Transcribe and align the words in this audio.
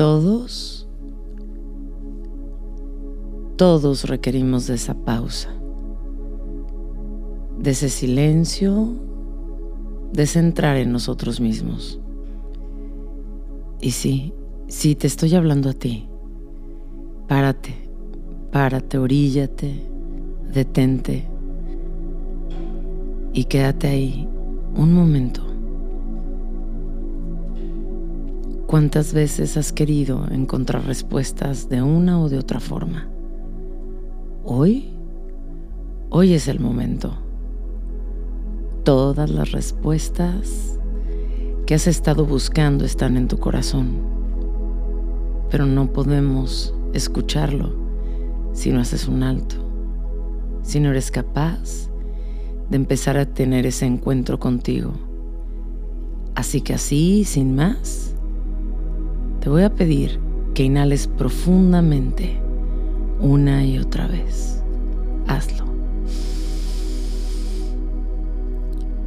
todos, 0.00 0.88
todos 3.56 4.04
requerimos 4.04 4.66
de 4.66 4.76
esa 4.76 4.94
pausa, 4.94 5.50
de 7.58 7.72
ese 7.72 7.90
silencio, 7.90 8.94
de 10.10 10.26
centrar 10.26 10.78
en 10.78 10.90
nosotros 10.90 11.38
mismos. 11.38 12.00
Y 13.82 13.90
sí, 13.90 14.32
sí, 14.68 14.94
te 14.94 15.06
estoy 15.06 15.34
hablando 15.34 15.68
a 15.68 15.74
ti. 15.74 16.08
Párate, 17.28 17.74
párate, 18.50 18.96
oríllate, 18.96 19.86
detente 20.50 21.28
y 23.34 23.44
quédate 23.44 23.88
ahí 23.88 24.26
un 24.74 24.94
momento. 24.94 25.49
¿Cuántas 28.70 29.12
veces 29.12 29.56
has 29.56 29.72
querido 29.72 30.28
encontrar 30.30 30.86
respuestas 30.86 31.68
de 31.68 31.82
una 31.82 32.20
o 32.20 32.28
de 32.28 32.38
otra 32.38 32.60
forma? 32.60 33.08
Hoy, 34.44 34.94
hoy 36.08 36.34
es 36.34 36.46
el 36.46 36.60
momento. 36.60 37.18
Todas 38.84 39.28
las 39.28 39.50
respuestas 39.50 40.78
que 41.66 41.74
has 41.74 41.88
estado 41.88 42.24
buscando 42.24 42.84
están 42.84 43.16
en 43.16 43.26
tu 43.26 43.38
corazón, 43.38 44.04
pero 45.50 45.66
no 45.66 45.92
podemos 45.92 46.72
escucharlo 46.92 47.74
si 48.52 48.70
no 48.70 48.78
haces 48.78 49.08
un 49.08 49.24
alto, 49.24 49.56
si 50.62 50.78
no 50.78 50.90
eres 50.90 51.10
capaz 51.10 51.90
de 52.68 52.76
empezar 52.76 53.18
a 53.18 53.26
tener 53.26 53.66
ese 53.66 53.86
encuentro 53.86 54.38
contigo. 54.38 54.92
Así 56.36 56.60
que 56.60 56.74
así, 56.74 57.24
sin 57.24 57.56
más, 57.56 58.14
te 59.40 59.48
voy 59.48 59.62
a 59.62 59.70
pedir 59.70 60.20
que 60.54 60.64
inhales 60.64 61.06
profundamente 61.06 62.38
una 63.20 63.64
y 63.64 63.78
otra 63.78 64.06
vez. 64.06 64.62
Hazlo. 65.26 65.64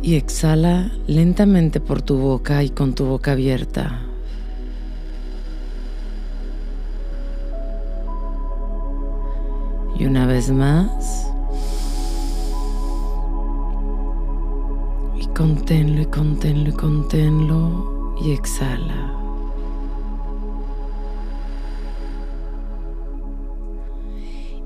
Y 0.02 0.16
exhala 0.16 0.92
lentamente 1.08 1.80
por 1.80 2.02
tu 2.02 2.18
boca 2.18 2.64
y 2.64 2.70
con 2.70 2.94
tu 2.94 3.06
boca 3.06 3.34
abierta. 3.34 4.02
Y 9.98 10.06
una 10.06 10.26
vez 10.26 10.52
más. 10.52 11.28
Y 15.16 15.28
conténlo 15.28 16.02
y 16.02 16.06
conténlo 16.08 16.70
y 16.70 16.74
conténlo 16.74 18.16
y 18.22 18.32
exhala. 18.32 19.23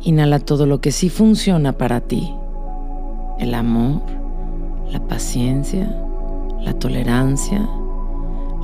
Inhala 0.01 0.39
todo 0.39 0.65
lo 0.65 0.79
que 0.79 0.91
sí 0.91 1.09
funciona 1.09 1.73
para 1.73 2.01
ti. 2.01 2.33
El 3.39 3.53
amor, 3.53 4.01
la 4.91 4.99
paciencia, 4.99 5.89
la 6.61 6.73
tolerancia, 6.73 7.67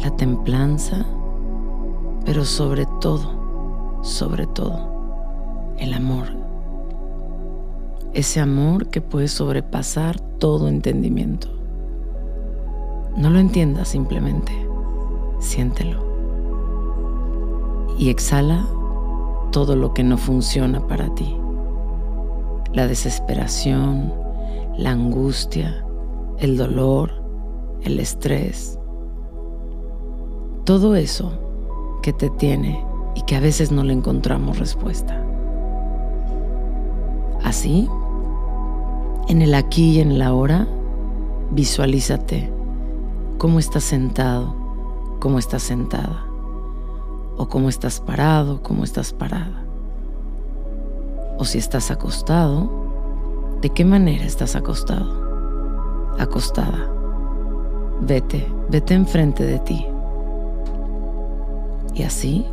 la 0.02 0.12
templanza, 0.16 1.06
pero 2.26 2.46
sobre 2.46 2.86
todo, 3.02 4.00
sobre 4.04 4.46
todo, 4.48 5.74
el 5.78 5.94
amor. 5.94 6.28
Ese 8.14 8.40
amor 8.40 8.88
que 8.88 9.02
puede 9.02 9.28
sobrepasar 9.28 10.20
todo 10.20 10.68
entendimiento. 10.68 11.48
No 13.18 13.30
lo 13.30 13.40
entiendas 13.40 13.88
simplemente, 13.88 14.52
siéntelo. 15.40 16.04
Y 17.98 18.10
exhala 18.10 18.66
todo 19.54 19.76
lo 19.76 19.94
que 19.94 20.04
no 20.04 20.18
funciona 20.18 20.86
para 20.88 21.14
ti. 21.14 21.38
La 22.74 22.88
desesperación, 22.88 24.12
la 24.78 24.90
angustia, 24.90 25.86
el 26.40 26.58
dolor, 26.58 27.12
el 27.84 28.00
estrés. 28.00 28.80
Todo 30.66 30.96
eso 30.96 32.00
que 32.02 32.14
te 32.14 32.32
tiene 32.32 32.84
y 33.14 33.22
que 33.22 33.36
a 33.36 33.40
veces 33.40 33.72
no 33.72 33.84
le 33.84 33.94
encontramos 33.94 34.58
respuesta. 34.58 35.24
Así, 37.44 37.88
en 39.28 39.44
el 39.44 39.54
aquí 39.54 39.92
y 39.92 40.00
en 40.00 40.18
la 40.18 40.28
ahora, 40.28 40.68
visualízate 41.52 42.52
cómo 43.38 43.60
estás 43.60 43.84
sentado, 43.84 44.56
cómo 45.20 45.38
estás 45.38 45.62
sentada 45.62 46.33
o 47.38 47.48
cómo 47.48 47.70
estás 47.70 48.00
parado, 48.00 48.62
cómo 48.62 48.84
estás 48.84 49.14
parada. 49.14 49.64
O 51.38 51.46
si 51.46 51.58
estás 51.58 51.92
acostado, 51.92 52.70
¿de 53.62 53.70
qué 53.70 53.86
manera 53.86 54.26
estás 54.26 54.56
acostado? 54.56 56.14
Acostada. 56.20 56.90
Vete, 58.02 58.46
vete 58.70 58.94
enfrente 58.94 59.46
de 59.46 59.60
ti. 59.60 59.86
Y 61.96 62.04
así, 62.04 62.46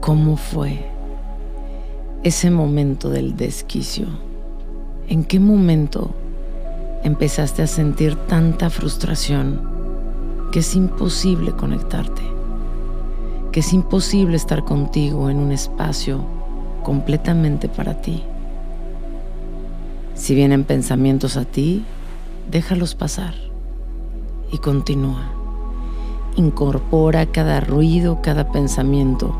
¿cómo 0.00 0.36
fue 0.36 0.84
ese 2.22 2.50
momento 2.50 3.08
del 3.08 3.36
desquicio? 3.36 4.06
¿En 5.08 5.24
qué 5.24 5.40
momento 5.40 6.10
empezaste 7.02 7.62
a 7.62 7.66
sentir 7.66 8.16
tanta 8.26 8.70
frustración 8.70 9.68
que 10.52 10.60
es 10.60 10.74
imposible 10.74 11.52
conectarte? 11.52 12.39
Que 13.52 13.60
es 13.60 13.72
imposible 13.72 14.36
estar 14.36 14.64
contigo 14.64 15.30
en 15.30 15.38
un 15.38 15.52
espacio 15.52 16.24
completamente 16.82 17.68
para 17.68 18.00
ti. 18.00 18.22
Si 20.14 20.34
vienen 20.34 20.64
pensamientos 20.64 21.36
a 21.36 21.44
ti, 21.44 21.84
déjalos 22.50 22.94
pasar 22.94 23.34
y 24.52 24.58
continúa. 24.58 25.30
Incorpora 26.36 27.26
cada 27.26 27.60
ruido, 27.60 28.20
cada 28.22 28.52
pensamiento 28.52 29.34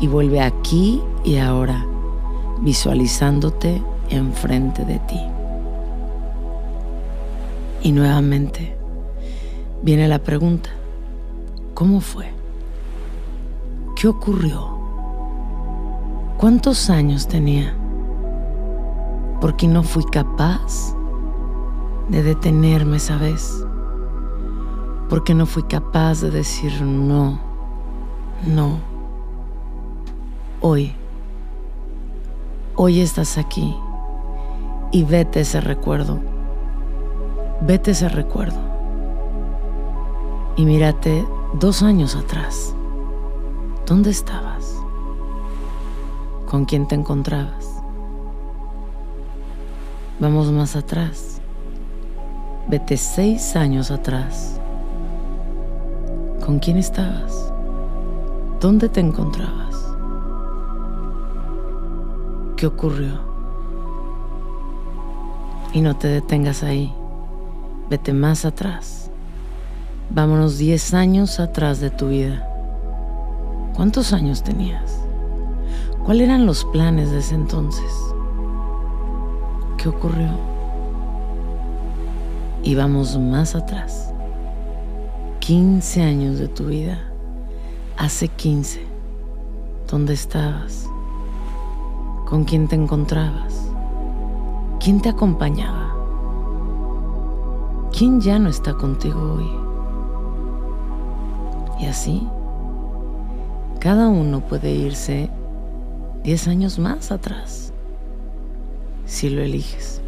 y 0.00 0.08
vuelve 0.08 0.40
aquí 0.40 1.00
y 1.24 1.36
ahora, 1.36 1.86
visualizándote 2.60 3.82
enfrente 4.10 4.84
de 4.84 4.98
ti. 5.00 5.20
Y 7.82 7.92
nuevamente 7.92 8.76
viene 9.82 10.08
la 10.08 10.18
pregunta, 10.18 10.70
¿cómo 11.74 12.00
fue? 12.00 12.26
¿Qué 13.96 14.08
ocurrió? 14.08 14.78
¿Cuántos 16.36 16.90
años 16.90 17.26
tenía? 17.26 17.74
Porque 19.40 19.66
no 19.66 19.82
fui 19.82 20.04
capaz 20.04 20.94
de 22.10 22.22
detenerme 22.22 22.98
esa 22.98 23.16
vez. 23.16 23.64
Porque 25.08 25.34
no 25.34 25.46
fui 25.46 25.62
capaz 25.62 26.20
de 26.20 26.30
decir 26.30 26.82
no, 26.82 27.40
no. 28.46 28.80
Hoy, 30.60 30.94
hoy 32.74 33.00
estás 33.00 33.38
aquí 33.38 33.74
y 34.92 35.04
vete 35.04 35.40
ese 35.40 35.62
recuerdo. 35.62 36.20
Vete 37.62 37.92
ese 37.92 38.10
recuerdo. 38.10 38.58
Y 40.54 40.66
mírate 40.66 41.26
dos 41.54 41.82
años 41.82 42.14
atrás. 42.14 42.76
¿Dónde 43.86 44.10
estabas? 44.10 44.74
¿Con 46.50 46.64
quién 46.64 46.88
te 46.88 46.96
encontrabas? 46.96 47.68
Vamos 50.18 50.50
más 50.50 50.74
atrás. 50.74 51.40
Vete 52.68 52.96
seis 52.96 53.54
años 53.54 53.92
atrás. 53.92 54.60
¿Con 56.44 56.58
quién 56.58 56.78
estabas? 56.78 57.52
¿Dónde 58.60 58.88
te 58.88 58.98
encontrabas? 58.98 59.76
¿Qué 62.56 62.66
ocurrió? 62.66 63.20
Y 65.72 65.80
no 65.80 65.94
te 65.96 66.08
detengas 66.08 66.64
ahí. 66.64 66.92
Vete 67.88 68.12
más 68.12 68.44
atrás. 68.44 69.12
Vámonos 70.10 70.58
diez 70.58 70.92
años 70.92 71.38
atrás 71.38 71.78
de 71.78 71.90
tu 71.90 72.08
vida. 72.08 72.55
¿Cuántos 73.76 74.14
años 74.14 74.42
tenías? 74.42 75.02
¿Cuáles 76.06 76.28
eran 76.28 76.46
los 76.46 76.64
planes 76.64 77.10
de 77.10 77.18
ese 77.18 77.34
entonces? 77.34 77.92
¿Qué 79.76 79.90
ocurrió? 79.90 80.30
Y 82.62 82.74
vamos 82.74 83.18
más 83.18 83.54
atrás. 83.54 84.14
15 85.40 86.02
años 86.02 86.38
de 86.38 86.48
tu 86.48 86.68
vida. 86.68 87.12
Hace 87.98 88.28
15. 88.28 88.82
¿Dónde 89.90 90.14
estabas? 90.14 90.88
¿Con 92.24 92.44
quién 92.44 92.68
te 92.68 92.76
encontrabas? 92.76 93.70
¿Quién 94.80 95.02
te 95.02 95.10
acompañaba? 95.10 95.94
¿Quién 97.92 98.22
ya 98.22 98.38
no 98.38 98.48
está 98.48 98.72
contigo 98.72 99.34
hoy? 99.34 99.50
Y 101.78 101.86
así 101.86 102.26
cada 103.86 104.08
uno 104.08 104.40
puede 104.40 104.72
irse 104.72 105.30
10 106.24 106.48
años 106.48 106.80
más 106.80 107.12
atrás, 107.12 107.72
si 109.04 109.30
lo 109.30 109.40
eliges. 109.40 110.02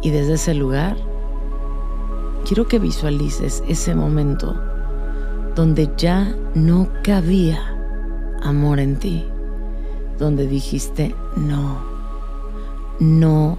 Y 0.00 0.10
desde 0.10 0.34
ese 0.34 0.54
lugar, 0.54 0.96
quiero 2.46 2.68
que 2.68 2.78
visualices 2.78 3.64
ese 3.66 3.96
momento 3.96 4.54
donde 5.56 5.90
ya 5.96 6.32
no 6.54 6.86
cabía 7.02 7.58
amor 8.44 8.78
en 8.78 8.96
ti, 9.00 9.26
donde 10.16 10.46
dijiste, 10.46 11.16
no, 11.34 11.80
no, 13.00 13.58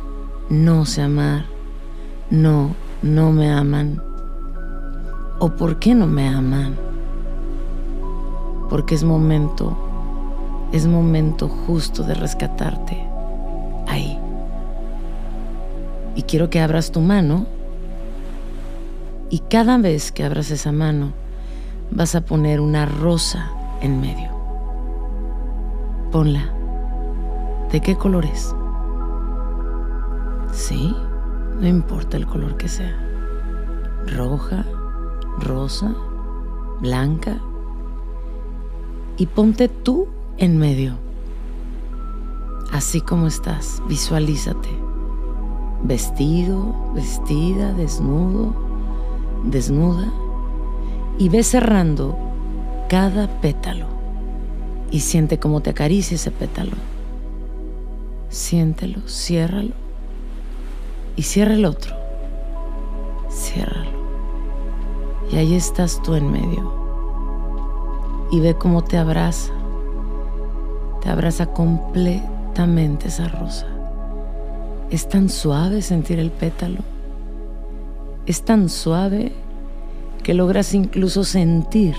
no 0.50 0.86
sé 0.86 1.02
amar, 1.02 1.44
no, 2.30 2.74
no 3.02 3.34
me 3.34 3.52
aman, 3.52 4.02
o 5.40 5.50
por 5.58 5.78
qué 5.78 5.94
no 5.94 6.08
me 6.08 6.30
aman, 6.30 6.91
porque 8.72 8.96
es 8.96 9.04
momento, 9.04 9.76
es 10.72 10.88
momento 10.88 11.50
justo 11.50 12.04
de 12.04 12.14
rescatarte 12.14 13.06
ahí. 13.86 14.18
Y 16.16 16.22
quiero 16.24 16.50
que 16.50 16.62
abras 16.62 16.90
tu 16.94 17.02
mano 17.02 17.48
y 19.30 19.40
cada 19.40 19.78
vez 19.78 20.14
que 20.14 20.24
abras 20.24 20.52
esa 20.52 20.72
mano 20.72 21.12
vas 21.92 22.16
a 22.16 22.22
poner 22.22 22.62
una 22.62 22.86
rosa 22.86 23.52
en 23.82 24.00
medio. 24.00 24.30
Ponla. 26.10 26.54
¿De 27.74 27.82
qué 27.82 27.98
color 27.98 28.24
es? 28.24 28.56
Sí, 30.54 30.96
no 31.60 31.68
importa 31.68 32.16
el 32.16 32.26
color 32.26 32.56
que 32.56 32.70
sea. 32.70 32.96
Roja, 34.08 34.64
rosa, 35.40 35.94
blanca. 36.80 37.38
Y 39.22 39.28
ponte 39.28 39.68
tú 39.68 40.08
en 40.40 40.58
medio. 40.58 40.96
Así 42.72 43.02
como 43.02 43.28
estás, 43.28 43.84
visualízate. 43.88 44.70
Vestido, 45.84 46.92
vestida, 46.96 47.72
desnudo, 47.74 48.56
desnuda. 49.44 50.12
Y 51.20 51.30
ve 51.30 51.44
cerrando 51.44 52.18
cada 52.90 53.28
pétalo. 53.42 53.86
Y 54.90 55.02
siente 55.02 55.38
cómo 55.38 55.62
te 55.62 55.70
acaricia 55.70 56.16
ese 56.16 56.32
pétalo. 56.32 56.72
Siéntelo, 58.30 59.08
ciérralo. 59.08 59.76
Y 61.16 61.22
cierra 61.22 61.54
el 61.54 61.66
otro. 61.66 61.96
Ciérralo. 63.30 63.92
Y 65.32 65.36
ahí 65.36 65.54
estás 65.54 66.02
tú 66.02 66.16
en 66.16 66.32
medio. 66.32 66.81
Y 68.32 68.40
ve 68.40 68.56
cómo 68.56 68.84
te 68.84 68.98
abraza. 68.98 69.52
Te 71.02 71.10
abraza 71.10 71.48
completamente 71.48 73.10
esa 73.10 73.28
rosa. 73.28 73.68
Es 74.90 75.08
tan 75.08 75.30
suave 75.30 75.82
sentir 75.82 76.20
el 76.20 76.32
pétalo. 76.32 76.80
Es 78.26 78.44
tan 78.44 78.70
suave 78.70 79.32
que 80.24 80.34
logras 80.34 80.74
incluso 80.74 81.24
sentir 81.24 81.96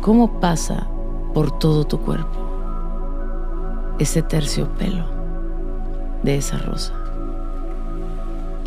cómo 0.00 0.40
pasa 0.40 0.86
por 1.32 1.58
todo 1.58 1.84
tu 1.84 2.00
cuerpo 2.00 2.44
ese 3.98 4.22
terciopelo 4.22 5.06
de 6.22 6.36
esa 6.36 6.58
rosa. 6.58 6.92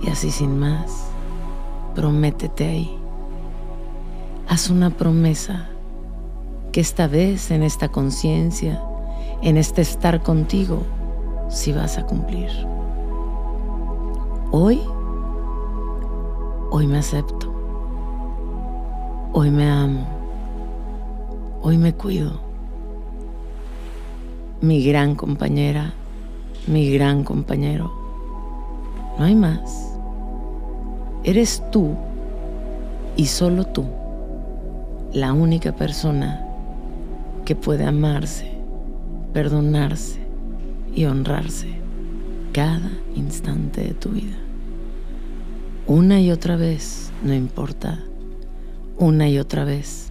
Y 0.04 0.10
así 0.10 0.32
sin 0.32 0.58
más, 0.58 1.10
prométete 1.96 2.66
ahí. 2.66 2.98
Haz 4.48 4.70
una 4.70 4.90
promesa 4.90 5.70
que 6.78 6.82
esta 6.82 7.08
vez 7.08 7.50
en 7.50 7.64
esta 7.64 7.90
conciencia, 7.90 8.80
en 9.42 9.58
este 9.58 9.82
estar 9.82 10.22
contigo, 10.22 10.84
si 11.50 11.72
vas 11.72 11.98
a 11.98 12.06
cumplir. 12.06 12.52
Hoy, 14.52 14.80
hoy 16.70 16.86
me 16.86 17.00
acepto. 17.00 17.52
Hoy 19.34 19.50
me 19.50 19.68
amo. 19.68 20.06
Hoy 21.64 21.80
me 21.80 21.96
cuido. 21.96 22.40
Mi 24.62 24.86
gran 24.86 25.16
compañera, 25.16 25.96
mi 26.68 26.92
gran 26.94 27.24
compañero. 27.24 27.92
No 29.18 29.26
hay 29.26 29.34
más. 29.34 29.98
Eres 31.24 31.64
tú 31.72 31.96
y 33.16 33.26
solo 33.26 33.66
tú 33.66 33.84
la 35.12 35.34
única 35.34 35.72
persona 35.72 36.47
que 37.48 37.56
puede 37.56 37.86
amarse, 37.86 38.52
perdonarse 39.32 40.20
y 40.94 41.06
honrarse 41.06 41.80
cada 42.52 42.92
instante 43.16 43.80
de 43.80 43.94
tu 43.94 44.10
vida. 44.10 44.36
Una 45.88 46.20
y 46.20 46.30
otra 46.30 46.58
vez, 46.58 47.10
no 47.24 47.34
importa, 47.34 48.04
una 48.98 49.30
y 49.30 49.40
otra 49.40 49.64
vez, 49.64 50.10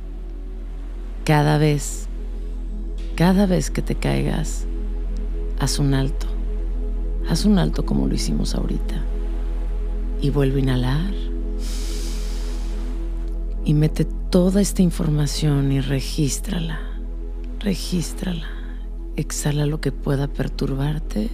cada 1.24 1.58
vez, 1.58 2.06
cada 3.16 3.44
vez 3.44 3.70
que 3.70 3.82
te 3.82 3.96
caigas, 3.96 4.64
haz 5.58 5.78
un 5.78 5.92
alto, 5.92 6.28
haz 7.28 7.44
un 7.44 7.58
alto 7.58 7.84
como 7.84 8.08
lo 8.08 8.14
hicimos 8.14 8.54
ahorita 8.54 9.04
y 10.22 10.30
vuelve 10.30 10.60
a 10.60 10.62
inhalar. 10.62 11.12
Y 13.66 13.74
mete 13.74 14.06
toda 14.30 14.62
esta 14.62 14.80
información 14.80 15.70
y 15.70 15.82
regístrala. 15.82 16.95
Regístrala. 17.66 18.46
Exhala 19.16 19.66
lo 19.66 19.80
que 19.80 19.90
pueda 19.90 20.28
perturbarte. 20.28 21.30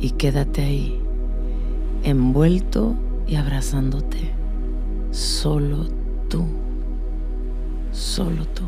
Y 0.00 0.10
quédate 0.10 0.62
ahí, 0.64 1.00
envuelto 2.02 2.96
y 3.28 3.36
abrazándote. 3.36 4.32
Solo 5.12 5.86
tú. 6.28 6.44
Solo 7.92 8.46
tú. 8.46 8.64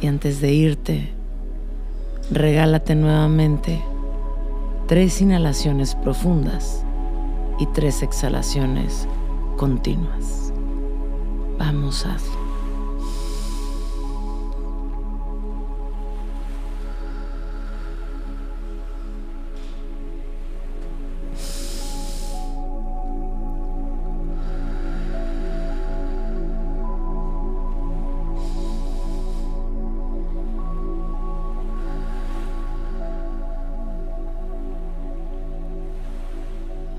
Y 0.00 0.06
antes 0.06 0.40
de 0.40 0.52
irte, 0.52 1.08
regálate 2.30 2.94
nuevamente 2.94 3.82
tres 4.86 5.20
inhalaciones 5.20 5.96
profundas 5.96 6.84
y 7.58 7.66
tres 7.66 8.04
exhalaciones 8.04 9.08
continuas. 9.56 10.52
Vamos 11.58 12.04
a. 12.06 12.16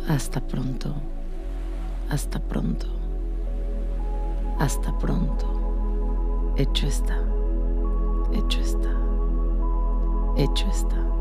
Hasta 0.07 0.39
pronto, 0.39 0.95
hasta 2.09 2.39
pronto, 2.39 2.87
hasta 4.59 4.97
pronto. 4.97 6.53
Hecho 6.57 6.87
está, 6.87 7.17
hecho 8.33 8.61
está, 8.61 8.91
hecho 10.37 10.67
está. 10.69 11.14